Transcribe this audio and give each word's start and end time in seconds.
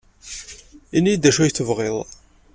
Ini-iyi-d 0.97 1.23
d 1.23 1.29
acu 1.29 1.39
ay 1.43 1.51
tebɣiḍ. 1.51 1.97